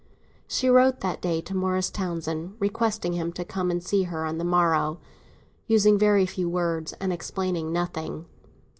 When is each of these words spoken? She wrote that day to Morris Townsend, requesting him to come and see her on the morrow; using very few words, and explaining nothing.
She 0.47 0.67
wrote 0.67 1.01
that 1.01 1.21
day 1.21 1.41
to 1.41 1.55
Morris 1.55 1.91
Townsend, 1.91 2.55
requesting 2.57 3.13
him 3.13 3.31
to 3.33 3.45
come 3.45 3.69
and 3.69 3.83
see 3.83 4.01
her 4.05 4.25
on 4.25 4.39
the 4.39 4.43
morrow; 4.43 4.97
using 5.67 5.99
very 5.99 6.25
few 6.25 6.49
words, 6.49 6.93
and 6.93 7.13
explaining 7.13 7.71
nothing. 7.71 8.25